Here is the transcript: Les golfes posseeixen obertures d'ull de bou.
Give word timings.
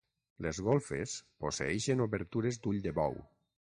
Les 0.43 0.61
golfes 0.67 1.13
posseeixen 1.45 2.01
obertures 2.07 2.59
d'ull 2.65 2.81
de 2.87 2.95
bou. 3.03 3.21